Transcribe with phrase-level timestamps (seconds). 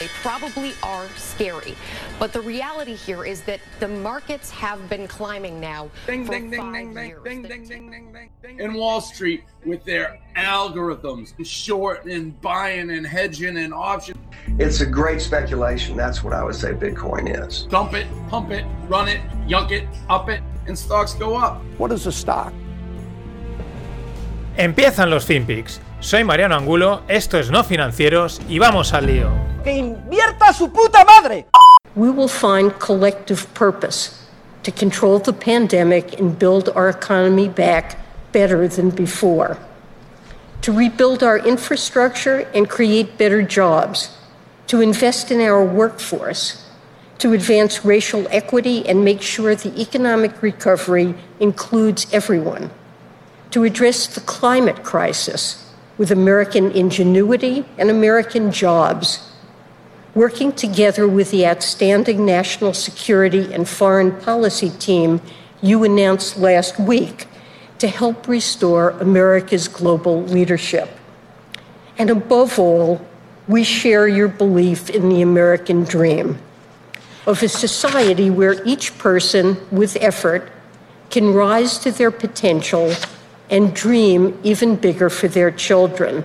[0.00, 1.74] They probably are scary.
[2.18, 6.50] But the reality here is that the markets have been climbing now ding, for ding,
[6.50, 7.24] ding, five ding, ding, years.
[7.24, 8.60] ding, The ding, ding, ding, ding, ding.
[8.60, 14.18] And Wall Street with their algorithms, and short and buying and hedging and options.
[14.58, 15.96] It's a great speculation.
[15.96, 17.62] That's what I would say Bitcoin is.
[17.62, 21.62] Dump it, pump it, run it, yunk it, up it, and stocks go up.
[21.78, 22.52] What is a stock?
[24.58, 25.78] Empiezan los FinPix.
[26.04, 29.30] Soy Mariano Angulo, esto es No Financieros y vamos al lío.
[29.64, 31.46] ¡Que invierta su puta madre!
[31.96, 34.10] we will find collective purpose
[34.64, 37.96] to control the pandemic and build our economy back
[38.32, 39.56] better than before,
[40.60, 44.10] to rebuild our infrastructure and create better jobs,
[44.66, 46.68] to invest in our workforce,
[47.16, 52.70] to advance racial equity and make sure the economic recovery includes everyone,
[53.50, 55.63] to address the climate crisis
[55.96, 59.30] with American ingenuity and American jobs
[60.14, 65.20] working together with the outstanding national security and foreign policy team
[65.60, 67.26] you announced last week
[67.78, 70.88] to help restore America's global leadership.
[71.98, 73.04] And above all,
[73.48, 76.38] we share your belief in the American dream
[77.26, 80.50] of a society where each person with effort
[81.10, 82.92] can rise to their potential
[83.50, 86.24] and dream even bigger for their children.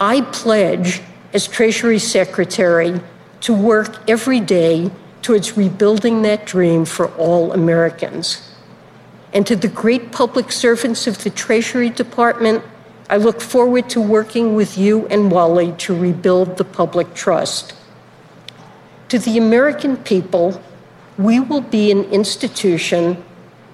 [0.00, 3.00] I pledge, as Treasury Secretary,
[3.40, 4.90] to work every day
[5.22, 8.50] towards rebuilding that dream for all Americans.
[9.32, 12.62] And to the great public servants of the Treasury Department,
[13.08, 17.74] I look forward to working with you and Wally to rebuild the public trust.
[19.08, 20.60] To the American people,
[21.18, 23.22] we will be an institution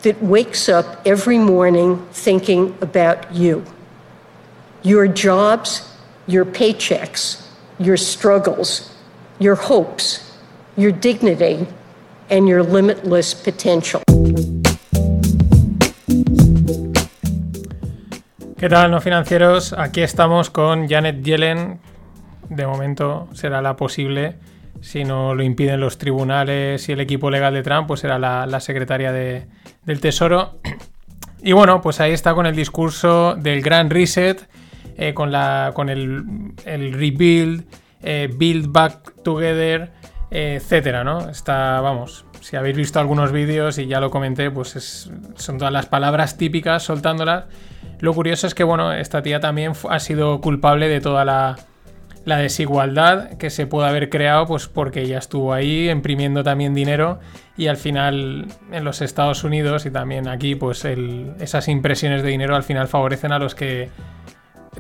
[0.03, 3.63] that wakes up every morning thinking about you.
[4.83, 5.83] Your jobs,
[6.27, 7.47] your paychecks,
[7.79, 8.91] your struggles,
[9.39, 10.21] your hopes,
[10.77, 11.67] your dignity,
[12.31, 14.01] and your limitless potential.
[18.57, 19.73] ¿Qué tal, no financieros?
[19.73, 21.81] Aquí estamos con Janet Yellen.
[22.51, 24.37] De momento será la posible.
[24.83, 28.47] Si no lo impiden los tribunales y el equipo legal de Trump, pues será la,
[28.47, 29.47] la secretaria de-
[29.85, 30.59] del Tesoro.
[31.43, 34.47] Y bueno, pues ahí está con el discurso del Gran Reset,
[34.99, 37.65] eh, con, la, con el, el Rebuild,
[38.03, 39.91] eh, Build Back Together,
[40.31, 41.31] eh, etcétera, ¿no?
[41.31, 45.73] Está, vamos, si habéis visto algunos vídeos y ya lo comenté, pues es- son todas
[45.73, 47.45] las palabras típicas soltándolas.
[48.01, 51.57] Lo curioso es que, bueno, esta tía también ha sido culpable de toda la,
[52.25, 57.19] la desigualdad que se puede haber creado, pues porque ella estuvo ahí imprimiendo también dinero
[57.57, 62.57] y al final en los Estados Unidos y también aquí, pues esas impresiones de dinero
[62.57, 63.91] al final favorecen a los que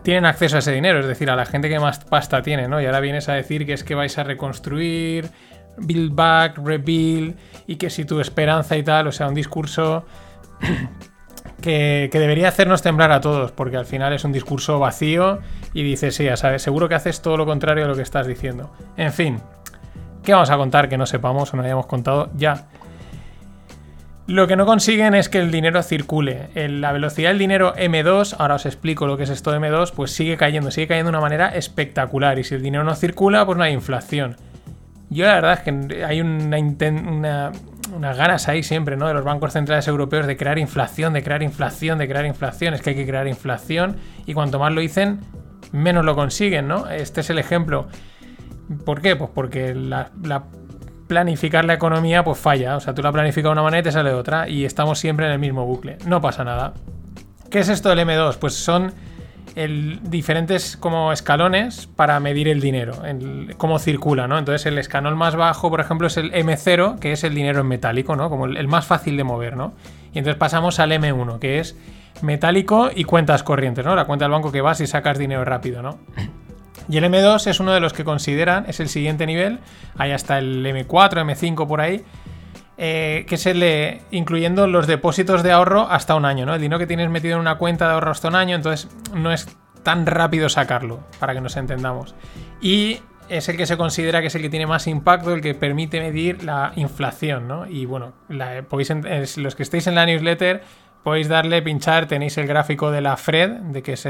[0.02, 2.80] tienen acceso a ese dinero, es decir, a la gente que más pasta tiene, ¿no?
[2.80, 5.28] Y ahora vienes a decir que es que vais a reconstruir,
[5.76, 7.36] build back, rebuild,
[7.66, 10.04] y que si tu esperanza y tal, o sea, un discurso
[11.60, 15.38] que, debería hacernos temblar a todos, porque al final es un discurso vacío
[15.74, 18.26] y dices, sí, ya sabes, seguro que haces todo lo contrario a lo que estás
[18.26, 18.70] diciendo.
[18.96, 19.38] En fin,
[20.24, 22.66] ¿qué vamos a contar que no sepamos o no hayamos contado ya?
[24.26, 26.50] Lo que no consiguen es que el dinero circule.
[26.54, 29.92] El- la velocidad del dinero M2, ahora os explico lo que es esto de M2,
[29.92, 32.38] pues sigue cayendo, sigue cayendo de una manera espectacular.
[32.38, 34.36] Y si el dinero no circula, pues no hay inflación.
[35.08, 37.52] Yo la verdad es que hay una, una-
[37.92, 39.06] unas ganas ahí siempre, ¿no?
[39.08, 42.74] De los bancos centrales europeos de crear inflación, de crear inflación, de crear inflación.
[42.74, 43.96] Es que hay que crear inflación
[44.26, 45.20] y cuanto más lo dicen,
[45.72, 46.88] menos lo consiguen, ¿no?
[46.88, 47.86] Este es el ejemplo.
[48.84, 49.16] ¿Por qué?
[49.16, 50.44] Pues porque la, la-
[51.08, 52.76] planificar la economía pues falla.
[52.76, 54.48] O sea, tú la planificas de una manera y te sale de otra.
[54.48, 55.98] Y estamos siempre en el mismo bucle.
[56.06, 56.72] No pasa nada.
[57.50, 58.36] ¿Qué es esto del M2?
[58.36, 58.92] Pues son
[59.54, 62.94] el- diferentes como escalones para medir el dinero,
[63.56, 64.38] cómo circula, ¿no?
[64.38, 67.66] Entonces el escalón más bajo, por ejemplo, es el M0, que es el dinero en
[67.68, 68.30] metálico, ¿no?
[68.30, 69.74] Como el, más fácil de mover, ¿no?
[70.12, 71.76] Y entonces pasamos al M1, que es
[72.22, 73.94] metálico y cuentas corrientes, ¿no?
[73.94, 75.98] La cuenta del banco que vas y sacas dinero rápido, ¿no?
[76.88, 79.60] Y el M2 es uno de los que consideran, es el siguiente nivel,
[79.96, 82.04] ahí hasta el M4, M5 por ahí,
[82.82, 86.54] eh, que es el de, incluyendo los depósitos de ahorro hasta un año, ¿no?
[86.54, 89.30] El dinero que tienes metido en una cuenta de ahorro hasta un año, entonces no
[89.32, 92.14] es tan rápido sacarlo, para que nos entendamos.
[92.62, 95.54] Y es el que se considera que es el que tiene más impacto, el que
[95.54, 97.66] permite medir la inflación, ¿no?
[97.66, 98.90] Y bueno, la- podéis
[99.36, 100.62] los que estéis en la newsletter
[101.02, 104.06] podéis darle, pinchar, tenéis el gráfico de la FRED, de que es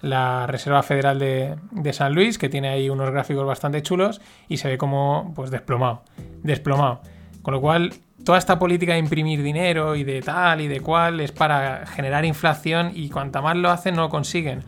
[0.00, 4.56] la Reserva Federal de, de San Luis, que tiene ahí unos gráficos bastante chulos y
[4.56, 6.02] se ve como pues desplomado,
[6.42, 7.02] desplomado.
[7.42, 7.92] Con lo cual,
[8.24, 12.24] toda esta política de imprimir dinero y de tal y de cual es para generar
[12.24, 14.62] inflación y cuanta más lo hacen no lo consiguen.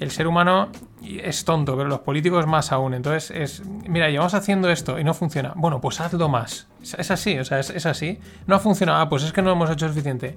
[0.00, 0.68] el ser humano
[1.02, 2.94] es tonto, pero los políticos más aún.
[2.94, 5.52] Entonces es, mira, llevamos haciendo esto y no funciona.
[5.56, 6.66] Bueno, pues hazlo más.
[6.82, 8.18] Es así, o sea, es, así.
[8.46, 10.36] No ha funcionado, ah, pues es que no hemos hecho suficiente.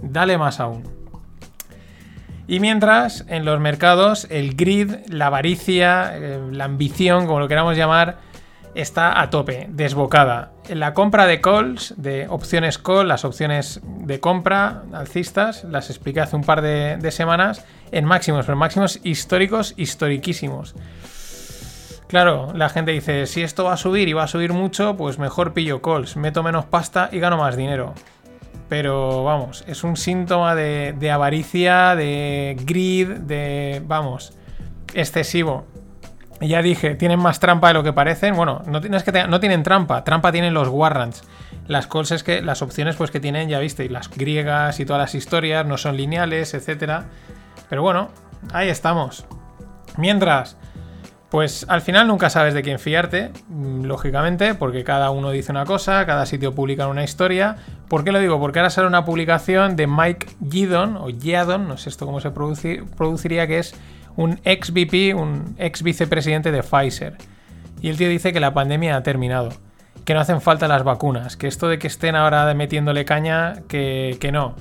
[0.00, 0.84] Dale más aún.
[2.48, 7.76] Y mientras, en los mercados, el grid, la avaricia, eh, la ambición, como lo queramos
[7.76, 8.18] llamar,
[8.74, 10.52] está a tope, desbocada.
[10.68, 16.36] La compra de calls, de opciones call, las opciones de compra alcistas, las expliqué hace
[16.36, 20.74] un par de, semanas, en máximos, pero máximos históricos, historiquísimos.
[22.08, 25.18] Claro, la gente dice, si esto va a subir y va a subir mucho, pues
[25.18, 27.94] mejor pillo calls, meto menos pasta y gano más dinero.
[28.68, 34.34] Pero vamos, es un síntoma de, de avaricia, de greed, de, vamos,
[34.94, 35.66] excesivo.
[36.42, 38.34] Ya dije, tienen más trampa de lo que parecen.
[38.34, 41.22] Bueno, no, es que no tienen trampa, trampa tienen los warrants.
[41.68, 45.00] Las calls es que las opciones pues que tienen, ya viste, las griegas y todas
[45.00, 47.04] las historias no son lineales, etcétera.
[47.68, 48.08] Pero bueno,
[48.52, 49.24] ahí estamos.
[49.96, 50.56] Mientras,
[51.30, 55.64] pues al final nunca sabes de quién fiarte, mm, lógicamente, porque cada uno dice una
[55.64, 57.56] cosa, cada sitio publica una historia.
[57.88, 58.40] ¿Por qué lo digo?
[58.40, 62.30] Porque ahora sale una publicación de Mike Giddon, o Giadon, no sé esto cómo se
[62.32, 63.74] produciría, que es
[64.16, 67.16] un ex VP, un ex vicepresidente de Pfizer.
[67.80, 69.50] Y el tío dice que la pandemia ha terminado,
[70.04, 74.30] que no hacen falta las vacunas, que esto de que estén ahora metiéndole caña, que,
[74.32, 74.54] no,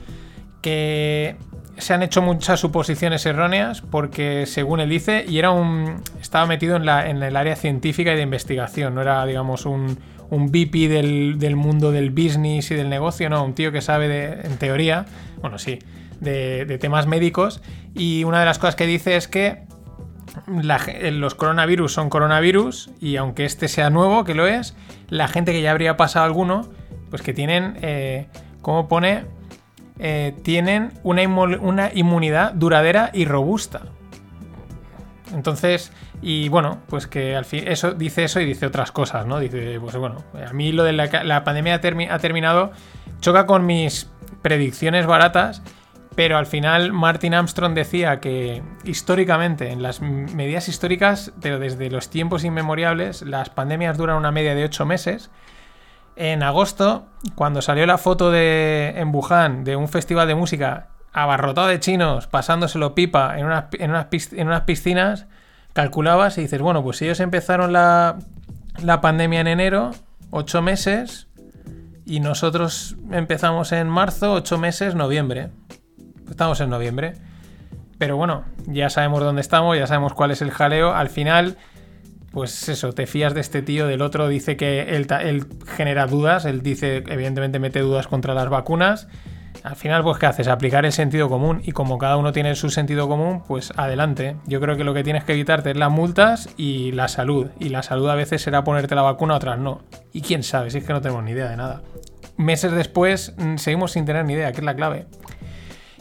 [0.62, 1.36] que
[1.78, 6.76] se han hecho muchas suposiciones erróneas porque según él dice, y era un estaba metido
[6.76, 9.98] en, la, en el área científica y de investigación, no era digamos un,
[10.30, 14.08] un VP del, del, mundo del business y del negocio, no, un tío que sabe
[14.08, 15.06] de, en teoría,
[15.42, 15.80] bueno, sí,
[16.22, 17.62] de, temas médicos.
[17.94, 19.66] Y una de las cosas que dice es que
[20.48, 24.76] los coronavirus son coronavirus y aunque este sea nuevo, que lo es,
[25.10, 26.70] la gente que ya habría pasado alguno,
[27.10, 28.28] pues que tienen, eh,
[28.62, 29.26] como pone,
[30.00, 33.82] eh, tienen una, una, inmunidad duradera y robusta.
[35.34, 35.92] Entonces,
[36.22, 39.40] y bueno, pues que al fin, eso dice eso y dice otras cosas, ¿no?
[39.40, 42.72] Dice, pues bueno, a mí lo de la, pandemia ha terminado,
[43.22, 44.10] choca con mis
[44.42, 45.62] predicciones baratas
[46.16, 52.10] pero al final Martin Armstrong decía que históricamente, en las medidas históricas, pero desde los
[52.10, 55.32] tiempos inmemoriales, las pandemias duran una media de 8 meses.
[56.18, 57.06] En agosto,
[57.36, 62.28] cuando salió la foto de, en Wuhan de un festival de música abarrotado de chinos,
[62.28, 65.28] pasándoselo pipa en unas, piscinas,
[65.72, 68.18] calculabas y dices, bueno, pues si ellos empezaron la,
[68.84, 69.92] la pandemia en enero,
[70.32, 71.28] 8 meses,
[72.06, 75.52] y nosotros empezamos en marzo, 8 meses, noviembre.
[76.32, 77.14] Estamos en noviembre.
[77.98, 80.94] Pero bueno, ya sabemos dónde estamos, ya sabemos cuál es el jaleo.
[80.94, 81.58] Al final,
[82.32, 86.64] pues eso, te fías de este tío, del otro dice que él, genera dudas, él
[86.64, 89.08] dice, evidentemente mete dudas contra las vacunas.
[89.64, 90.48] Al final, pues, ¿qué haces?
[90.48, 91.62] Aplicar el sentido común.
[91.64, 94.38] Y como cada uno tiene su sentido común, pues adelante.
[94.48, 97.48] Yo creo que lo que tienes que evitarte es las multas y la salud.
[97.60, 99.82] Y la salud a veces será ponerte la vacuna, otras no.
[100.14, 101.82] Y quién sabe, si es que no tenemos ni idea de nada.
[102.38, 105.06] Meses después, mm, seguimos sin tener ni idea, que es la clave.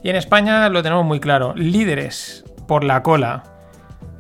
[0.02, 3.42] Y en España lo tenemos muy claro, líderes por la cola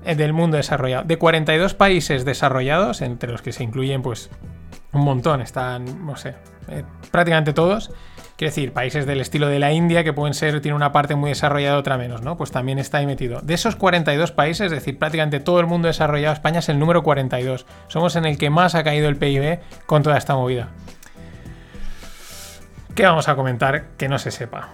[0.04, 1.04] eh, del mundo desarrollado.
[1.04, 4.30] De 42 países desarrollados, entre los que se incluyen pues
[4.92, 6.34] un montón, están, no sé,
[6.68, 7.90] eh, prácticamente todos.
[8.36, 11.28] Quiero decir, países del estilo de la India, que pueden ser, tiene una parte muy
[11.28, 12.38] desarrollada, otra menos, ¿no?
[12.38, 13.40] Pues también está ahí metido.
[13.42, 17.02] De esos 42 países, es decir, prácticamente todo el mundo desarrollado, España es el número
[17.02, 17.66] 42.
[17.88, 20.68] Somos en el que más ha caído el PIB con toda esta movida.
[22.94, 24.70] ¿Qué vamos a comentar que no se sepa?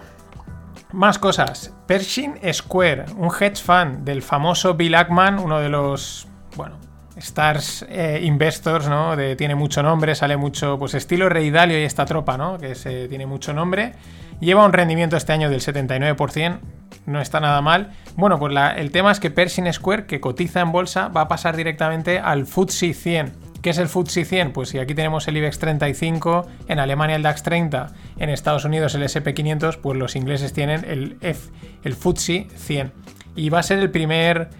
[0.93, 1.73] Más cosas.
[1.85, 6.77] Pershing Square, un hedge fund del famoso Bill Ackman, uno de los, bueno,
[7.17, 9.15] stars eh, investors, ¿no?
[9.35, 12.57] Tiene mucho nombre, sale mucho, pues estilo Rey Dalio y esta tropa, ¿no?
[12.57, 13.93] Que se, tiene mucho nombre.
[14.39, 16.59] Lleva un rendimiento este año del 79%,
[17.05, 17.91] no está nada mal.
[18.15, 21.57] Bueno, pues el tema es que Pershing Square, que cotiza en bolsa, va a pasar
[21.57, 24.53] directamente al FTSE 100 ¿Qué es el FTSE 100?
[24.53, 28.95] Pues si aquí tenemos el IBEX 35, en Alemania el DAX 30, en Estados Unidos
[28.95, 31.51] el SP500, pues los ingleses tienen el, F,
[31.83, 32.93] el FTSE 100.
[33.35, 34.51] Y va a ser el primer,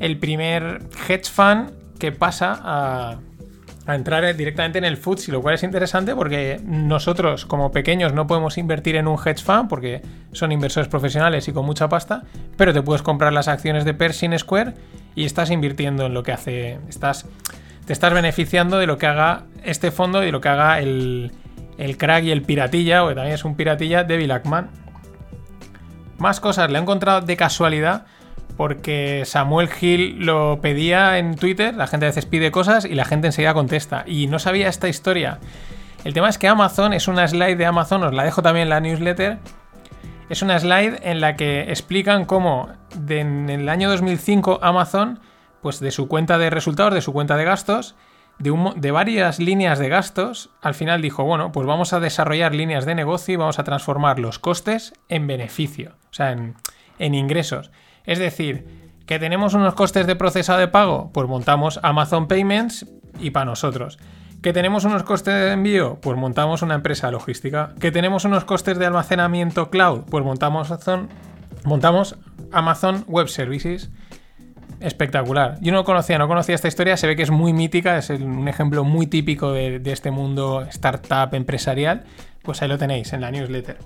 [0.00, 3.20] el primer hedge fund que pasa a,
[3.86, 8.26] a entrar directamente en el FTSE, lo cual es interesante porque nosotros como pequeños no
[8.26, 12.24] podemos invertir en un hedge fund porque son inversores profesionales y con mucha pasta,
[12.58, 14.74] pero te puedes comprar las acciones de Pershing Square
[15.14, 17.26] y estás invirtiendo en lo que hace, estás
[17.86, 21.32] te estás beneficiando de lo que haga este fondo y de lo que haga el,
[21.78, 24.32] el crack y el piratilla, o que también es un piratilla, de Bill
[26.18, 28.06] Más cosas, le he encontrado de casualidad
[28.56, 33.04] porque Samuel Hill lo pedía en Twitter, la gente a veces pide cosas y la
[33.04, 34.04] gente enseguida contesta.
[34.06, 35.38] Y no sabía esta historia.
[36.04, 38.70] El tema es que Amazon, es una slide de Amazon, os la dejo también en
[38.70, 39.38] la newsletter,
[40.28, 42.68] Es una slide en la que explican cómo
[43.08, 45.20] en el año 2005 Amazon,
[45.62, 47.94] pues de su cuenta de resultados, de su cuenta de gastos,
[48.38, 52.84] de, de, varias líneas de gastos, al final dijo, bueno, pues vamos a desarrollar líneas
[52.84, 56.54] de negocio y vamos a transformar los costes en beneficio, o sea, en,
[56.98, 57.70] en ingresos.
[58.04, 58.66] Es decir,
[59.06, 62.86] que tenemos unos costes de procesado de pago, pues montamos Amazon Payments
[63.20, 63.98] y para nosotros.
[64.42, 66.00] ¿Que tenemos unos costes de envío?
[66.00, 67.74] Pues montamos una empresa logística.
[67.78, 70.00] ¿Que tenemos unos costes de almacenamiento cloud?
[70.10, 71.08] Pues montamos Amazon,
[71.64, 72.16] montamos
[72.50, 73.90] Amazon Web Services.
[74.82, 75.58] Espectacular.
[75.60, 78.48] Yo no conocía, no conocía esta historia, se ve que es muy mítica, es un
[78.48, 82.04] ejemplo muy típico de, este mundo startup empresarial.
[82.42, 83.78] Pues ahí lo tenéis en la newsletter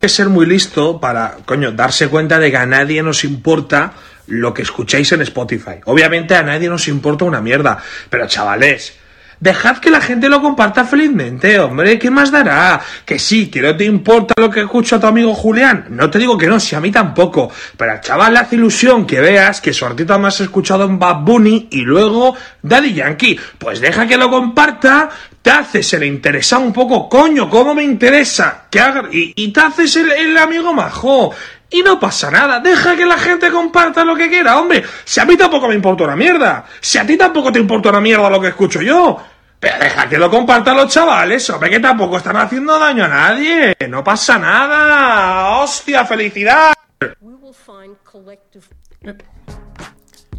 [0.00, 3.92] que ser muy listo para, coño, darse cuenta de que a nadie nos importa
[4.28, 5.80] lo que escuchéis en Spotify.
[5.84, 8.94] Obviamente a nadie nos importa una mierda, pero chavales,
[9.40, 12.78] Dejad que la gente lo comparta felizmente, hombre, ¿qué más dará?
[13.06, 15.86] Que sí, que no te importa lo que escucha tu amigo Julián.
[15.88, 17.50] No te digo que no, si a mí tampoco.
[17.74, 21.20] Pero al chaval le hace ilusión que veas que su artista más escuchado en Bad
[21.22, 23.40] Bunny y luego Daddy Yankee.
[23.56, 25.08] Pues deja que lo comparta,
[25.40, 28.66] te haces el interesado un poco, coño, ¿cómo me interesa?
[28.70, 29.04] Que haga...
[29.10, 31.32] y, te haces el, el amigo majo.
[31.70, 34.84] Y no pasa nada, deja que la gente comparta lo que quiera, hombre.
[35.04, 36.64] Si a mí tampoco me importa una mierda.
[36.80, 39.16] Si a ti tampoco te importa una mierda lo que escucho yo.
[39.60, 43.76] Pero deja que lo compartan los chavales, hombre, que tampoco están haciendo daño a nadie.
[43.88, 45.58] No pasa nada.
[45.58, 46.72] ¡Hostia, felicidad!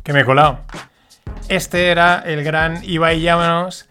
[0.04, 0.62] Que me he colado.
[1.48, 3.88] Este era el gran Ibai Llanos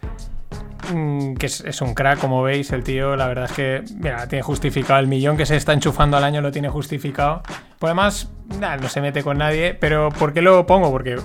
[1.37, 4.99] que es, un crack, como veis, el tío, la verdad es que, mira, tiene justificado
[4.99, 7.41] el millón que se está enchufando al año, lo tiene justificado.
[7.79, 10.91] Pues además, no se mete con nadie, pero ¿por qué lo pongo?
[10.91, 11.17] Porque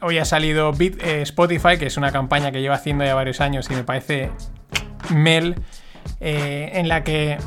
[0.00, 3.68] hoy ha salido eh, Spotify, que es una campaña que lleva haciendo ya varios años
[3.70, 4.30] y me parece
[5.10, 5.56] Mel,
[6.20, 7.38] eh, en la que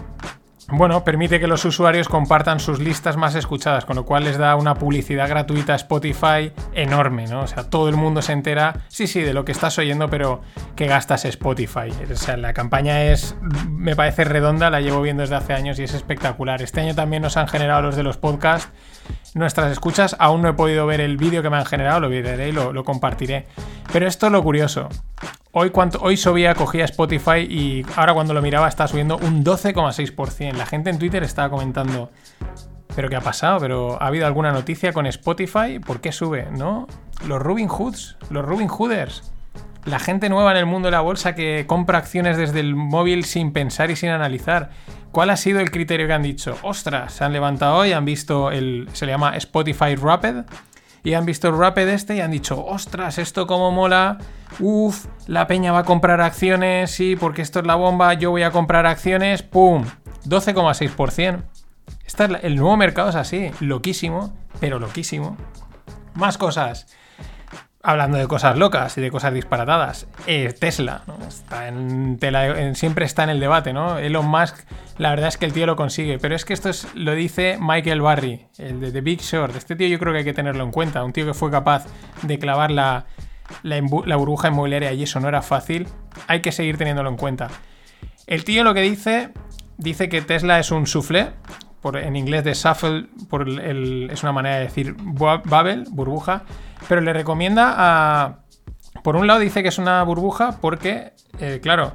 [0.69, 4.55] bueno, permite que los usuarios compartan sus listas más escuchadas, con lo cual les da
[4.55, 7.41] una publicidad gratuita a Spotify enorme, ¿no?
[7.41, 10.41] O sea, todo el mundo se entera, sí, sí, de lo que estás oyendo, pero
[10.75, 11.89] que gastas Spotify.
[12.11, 13.37] O sea, la campaña es,
[13.69, 16.61] me parece redonda, la llevo viendo desde hace años y es espectacular.
[16.61, 18.69] Este año también nos han generado los de los podcasts
[19.33, 20.15] nuestras escuchas.
[20.19, 22.83] Aún no he podido ver el vídeo que me han generado, lo veré y lo,
[22.83, 23.45] compartiré.
[23.91, 24.89] Pero esto es lo curioso.
[25.51, 30.53] Hoy, cuanto, hoy subía, cogía Spotify y ahora cuando lo miraba está subiendo un 12,6%.
[30.53, 32.11] La gente en Twitter estaba comentando,
[32.95, 33.59] ¿pero qué ha pasado?
[33.59, 35.79] ¿Pero ha habido alguna noticia con Spotify?
[35.79, 36.47] ¿Por qué sube?
[36.51, 36.87] ¿No?
[37.25, 39.31] Los Robin Hoods, los Robin Hooders.
[39.85, 43.23] La gente nueva en el mundo de la bolsa que compra acciones desde el móvil
[43.23, 44.71] sin pensar y sin analizar.
[45.13, 46.57] ¿Cuál ha sido el criterio que han dicho?
[46.61, 48.89] Ostras, se han levantado hoy, han visto el.
[48.91, 50.43] se le llama Spotify Rapid.
[51.07, 54.17] Y han visto el Rapid este y han dicho, ostras, esto como mola.
[54.59, 58.43] Uf, la peña va a comprar acciones, sí, porque esto es la bomba, yo voy
[58.43, 59.41] a comprar acciones.
[59.41, 59.85] ¡Pum!
[60.25, 61.43] 12,6%.
[62.05, 65.37] Este es el nuevo mercado es así, loquísimo, pero loquísimo.
[66.13, 66.87] Más cosas
[67.83, 71.03] hablando de cosas locas y de cosas disparatadas, eh, Tesla,
[71.65, 73.97] en siempre está en el debate, ¿no?
[73.97, 74.57] Elon Musk,
[74.97, 77.57] la verdad es que el tío lo consigue, pero es que esto es, lo dice
[77.59, 79.55] Michael Barry, el de The Big Short.
[79.55, 81.85] Este tío yo creo que hay que tenerlo en cuenta, un tío que fue capaz
[82.23, 83.05] de clavar la,
[83.63, 85.87] la, burbuja inmobiliaria y eso no era fácil,
[86.27, 87.49] hay que seguir teniéndolo en cuenta.
[88.25, 89.29] El tío lo que dice,
[89.77, 91.31] dice que Tesla es un soufflé,
[91.83, 93.07] en inglés de shuffle,
[94.11, 96.43] es una manera de decir bubble, burbuja,
[96.87, 98.39] pero le recomienda a...
[99.03, 101.93] Por un lado dice que es una burbuja porque, eh, claro,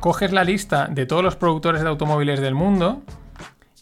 [0.00, 3.02] coges la lista de todos los productores de automóviles del mundo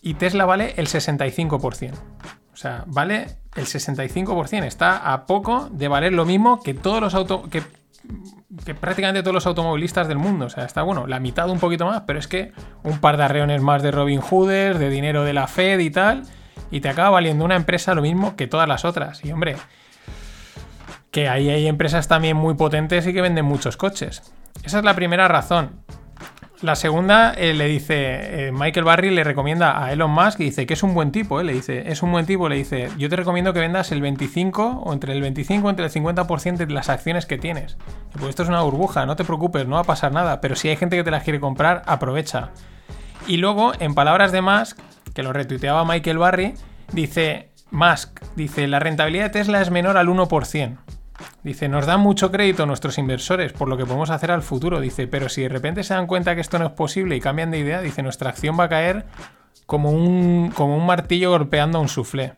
[0.00, 1.92] y Tesla vale el 65%.
[2.52, 4.64] O sea, vale el 65%.
[4.64, 7.48] Está a poco de valer lo mismo que todos los auto
[8.64, 10.46] que, prácticamente todos los automovilistas del mundo.
[10.46, 13.24] O sea, está bueno, la mitad un poquito más, pero es que un par de
[13.24, 16.22] arreones más de Robin Hooders, de dinero de la Fed y tal,
[16.70, 19.24] y te acaba valiendo una empresa lo mismo que todas las otras.
[19.24, 19.56] Y hombre,
[21.10, 24.32] que ahí hay empresas también muy potentes y que venden muchos coches.
[24.64, 25.82] Esa es la primera razón.
[26.62, 30.64] La segunda eh, le dice, eh, Michael Barry le recomienda a Elon Musk y dice
[30.64, 33.08] que es un buen tipo, eh, le dice, es un buen tipo, le dice, yo
[33.08, 36.66] te recomiendo que vendas el 25 o entre el 25 o entre el 50% de
[36.72, 37.76] las acciones que tienes.
[38.12, 40.68] pues esto es una burbuja, no te preocupes, no va a pasar nada, pero si
[40.68, 42.50] hay gente que te las quiere comprar, aprovecha.
[43.26, 44.78] Y luego, en palabras de Musk,
[45.14, 46.54] que lo retuiteaba Michael Barry,
[46.92, 50.78] dice, Musk, dice, la rentabilidad de Tesla es menor al 1%.
[51.42, 54.80] Dice, nos dan mucho crédito nuestros inversores por lo que podemos hacer al futuro.
[54.80, 57.50] Dice, pero si de repente se dan cuenta que esto no es posible y cambian
[57.50, 59.06] de idea, dice, nuestra acción va a caer
[59.66, 62.32] como un, como un martillo golpeando un suflé.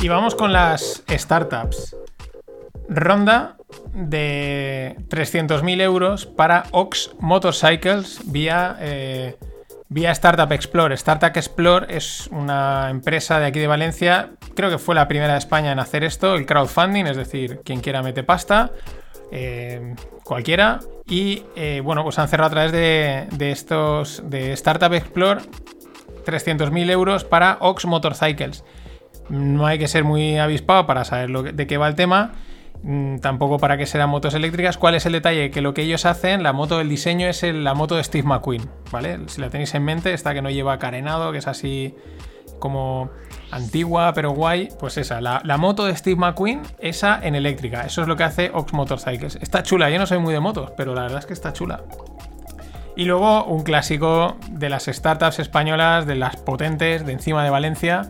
[0.00, 1.96] Y vamos con las startups.
[2.88, 3.56] ronda
[3.94, 9.36] de 300.000 euros para Ox Motorcycles vía, eh,
[9.88, 10.94] vía Startup Explore.
[10.94, 15.38] Startup Explore es una empresa de aquí de Valencia, creo que fue la primera de
[15.38, 18.72] España en hacer esto, el crowdfunding, es decir, quien quiera mete pasta,
[19.30, 20.80] eh, cualquiera.
[21.06, 25.42] Y eh, bueno, pues han cerrado a través de, de estos, de Startup Explore,
[26.24, 28.64] 300.000 euros para Ox Motorcycles.
[29.28, 32.32] No hay que ser muy avispado para saber lo de qué va el tema.
[32.84, 34.78] Mm, Tampoco para que sean motos eléctricas.
[34.78, 35.50] ¿Cuál es el detalle?
[35.50, 38.26] Que lo que ellos hacen, la moto del diseño es el- la moto de Steve
[38.28, 39.18] McQueen, ¿vale?
[39.26, 41.94] Si la tenéis en mente, esta que no lleva carenado, que es así
[42.60, 43.10] como
[43.50, 47.82] antigua pero guay, pues esa, la, la moto de Steve McQueen, esa en eléctrica.
[47.82, 49.36] Eso es lo que hace Ox Motorcycles.
[49.40, 51.82] Está chula, yo no soy muy de motos, pero la verdad es que está chula.
[52.96, 58.02] Y luego un clásico de las startups españolas, de las potentes, de encima de Valencia.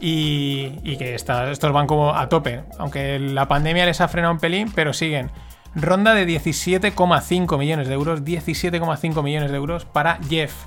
[0.00, 2.62] Y, y que estos van como a tope.
[2.78, 5.30] Aunque la pandemia les ha frenado un pelín, pero siguen.
[5.74, 8.22] Ronda de 17,5 millones de euros.
[8.22, 10.66] 17,5 millones de euros para Jeff.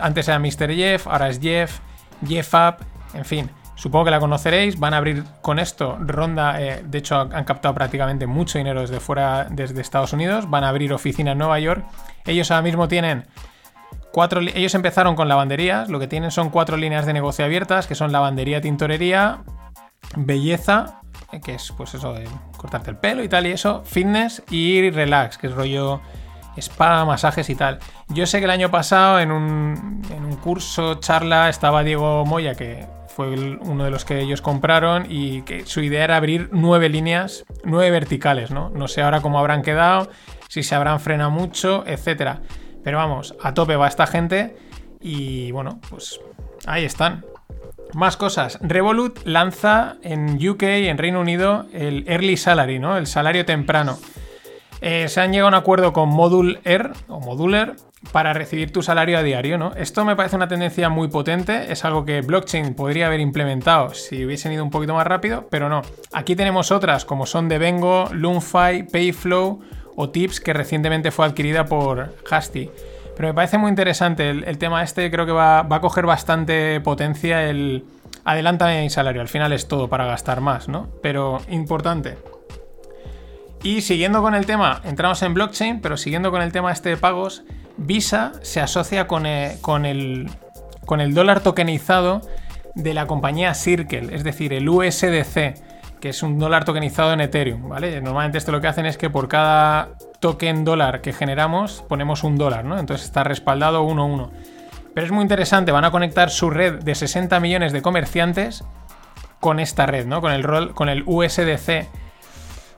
[0.00, 0.74] Antes era Mr.
[0.74, 1.80] Jeff, ahora es Jeff.
[2.26, 2.84] Jeff Up,
[3.14, 3.50] en fin.
[3.74, 4.78] Supongo que la conoceréis.
[4.78, 6.60] Van a abrir con esto ronda.
[6.60, 10.48] eh, de hecho, han captado prácticamente mucho dinero desde fuera, desde Estados Unidos.
[10.50, 11.84] Van a abrir oficina en Nueva York.
[12.26, 13.26] Ellos ahora mismo tienen
[14.12, 14.40] cuatro.
[14.40, 15.88] Ellos empezaron con lavanderías.
[15.88, 19.42] Lo que tienen son cuatro líneas de negocio abiertas, que son lavandería, tintorería,
[20.16, 21.00] belleza,
[21.32, 24.90] eh, que es pues eso de cortarte el pelo y tal y eso, fitness y
[24.90, 26.00] relax, que es rollo
[26.56, 27.78] spa, masajes y tal.
[28.08, 32.54] Yo sé que el año pasado en un, en un curso, charla, estaba Diego Moya,
[32.54, 33.28] que fue
[33.60, 37.90] uno de los que ellos compraron y que su idea era abrir nueve líneas, nueve
[37.90, 38.70] verticales, ¿no?
[38.70, 40.10] No sé ahora cómo habrán quedado,
[40.48, 42.40] si se habrán frenado mucho, etcétera.
[42.82, 44.56] Pero vamos, a tope va esta gente
[45.00, 46.20] y bueno, pues
[46.66, 47.24] ahí están.
[47.94, 48.58] Más cosas.
[48.62, 52.96] Revolut lanza en UK, en Reino Unido, el Early Salary, ¿no?
[52.96, 53.98] El salario temprano.
[54.80, 57.76] Eh, se han llegado a un acuerdo con Modul Air o Modular
[58.12, 59.74] para recibir tu salario a diario, ¿no?
[59.74, 64.24] Esto me parece una tendencia muy potente, es algo que blockchain podría haber implementado si
[64.24, 65.82] hubiesen ido un poquito más rápido, pero no.
[66.12, 69.60] Aquí tenemos otras como son Devengo, Loomfi, Payflow
[69.96, 72.70] o Tips que recientemente fue adquirida por Hasty.
[73.16, 77.48] Pero me parece muy interesante el, tema este, creo que va, a coger bastante potencia
[77.48, 77.84] el
[78.24, 80.88] adelántame mi salario, al final es todo para gastar más, ¿no?
[81.02, 82.16] Pero importante.
[83.62, 86.96] Y siguiendo con el tema, entramos en blockchain, pero siguiendo con el tema este de
[86.96, 87.42] pagos,
[87.76, 90.30] Visa se asocia con eh, el,
[90.86, 92.22] con el dólar tokenizado
[92.74, 95.56] de la compañía Circle, es decir, el USDC,
[96.00, 98.00] que es un dólar tokenizado en Ethereum, ¿vale?
[98.00, 102.36] Normalmente esto lo que hacen es que por cada token dólar que generamos ponemos un
[102.36, 102.78] dólar, ¿no?
[102.78, 104.30] Entonces está respaldado uno a uno.
[104.94, 108.64] Pero es muy interesante, van a conectar su red de 60 millones de comerciantes
[109.38, 110.20] con esta red, ¿no?
[110.20, 111.88] Con el, rol, con el USDC.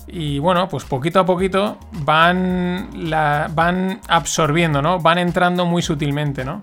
[0.08, 2.90] Y bueno, pues poquito a poquito van,
[3.54, 4.98] van absorbiendo, ¿no?
[4.98, 6.62] Van entrando muy sutilmente, ¿no?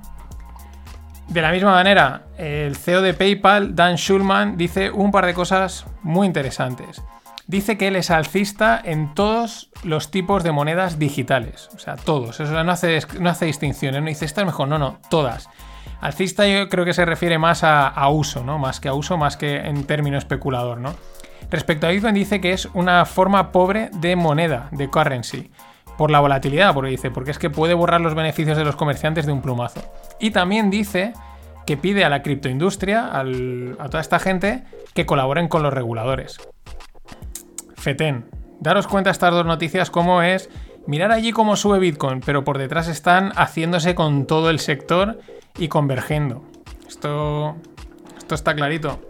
[1.30, 5.86] De la misma manera, el CEO de PayPal, Dan Schulman, dice un par de cosas
[6.02, 7.04] muy interesantes.
[7.46, 11.70] Dice que él es alcista en todos los tipos de monedas digitales.
[11.76, 12.39] O sea, todos.
[12.39, 14.02] Eso no hace, no hace distinciones.
[14.02, 14.68] No dice esta es mejor.
[14.68, 15.50] No, no, todas.
[16.02, 18.58] Alcista yo creo que se refiere más a, uso, ¿no?
[18.58, 20.96] Más que a uso, más que en término especulador, ¿no?
[21.52, 25.52] Respecto a Bitcoin dice que es una forma pobre de moneda, de currency,
[26.00, 29.26] por la volatilidad, porque dice, porque es que puede borrar los beneficios de los comerciantes
[29.26, 29.82] de un plumazo.
[30.18, 31.12] Y también dice
[31.66, 36.38] que pide a la criptoindustria, al- a toda esta gente, que colaboren con los reguladores.
[37.76, 38.26] FETEN,
[38.62, 40.50] daros cuenta estas dos noticias cómo es
[40.88, 45.20] mirar allí cómo sube Bitcoin, pero por detrás están haciéndose con todo el sector
[45.58, 46.44] y convergiendo.
[46.88, 47.58] Esto,
[48.18, 49.02] esto está clarito.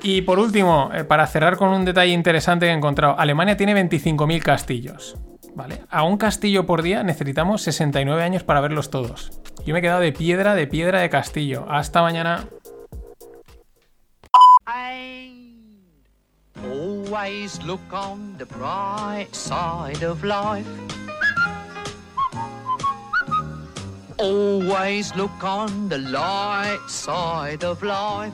[0.00, 3.74] Y por último, eh, para cerrar con un detalle interesante que he encontrado, Alemania tiene
[3.74, 5.16] 25.000 castillos.
[5.54, 5.82] ¿Vale?
[5.88, 9.40] A un castillo por día necesitamos 69 años para verlos todos.
[9.64, 11.66] Yo me he quedado de piedra, de piedra de castillo.
[11.68, 12.48] Hasta mañana.
[17.14, 20.66] Always look on the bright side of life.
[24.18, 28.32] Always look on the light side of life.